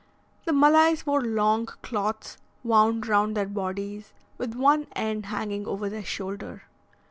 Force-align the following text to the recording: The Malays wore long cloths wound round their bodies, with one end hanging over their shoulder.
The 0.45 0.51
Malays 0.51 1.05
wore 1.05 1.21
long 1.21 1.67
cloths 1.83 2.39
wound 2.63 3.05
round 3.05 3.37
their 3.37 3.45
bodies, 3.45 4.13
with 4.39 4.55
one 4.55 4.87
end 4.95 5.27
hanging 5.27 5.67
over 5.67 5.89
their 5.89 6.03
shoulder. 6.03 6.63